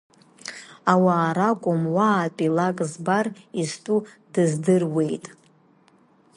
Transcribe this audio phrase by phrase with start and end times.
[0.91, 3.25] Ауаа ракәым уаатәи лак збар
[3.61, 3.99] изтәу
[4.33, 5.25] дыздыруеит.